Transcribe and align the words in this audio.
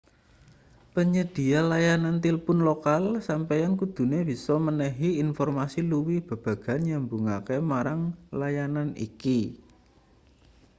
panyedhiya 0.97 1.61
layanan 1.71 2.17
tilpun 2.25 2.59
lokal 2.69 3.03
sampeyan 3.27 3.73
kudune 3.79 4.19
bisa 4.31 4.55
menehi 4.65 5.09
informasi 5.25 5.79
luwih 5.91 6.19
babagan 6.29 6.79
nyambungake 6.89 7.57
marang 7.71 8.01
layanan 8.39 8.89
iki 9.07 9.39